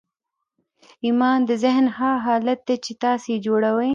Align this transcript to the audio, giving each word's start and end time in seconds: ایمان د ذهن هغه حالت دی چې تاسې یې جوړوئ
ایمان 1.05 1.39
د 1.49 1.51
ذهن 1.63 1.85
هغه 1.97 2.17
حالت 2.25 2.59
دی 2.67 2.75
چې 2.85 2.91
تاسې 3.03 3.27
یې 3.33 3.41
جوړوئ 3.45 3.89